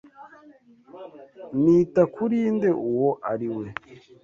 [1.61, 3.65] Nita kuri nde uwo ari we?